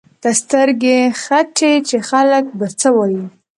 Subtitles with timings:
[0.21, 3.23] ته سترګې ختې چې خلک به څه وايي.